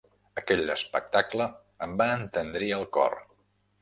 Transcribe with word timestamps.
Aquell 0.41 0.71
espectacle 0.75 1.47
em 1.89 1.95
va 2.01 2.07
entendrir 2.17 2.71
el 2.79 2.87
cor. 2.99 3.19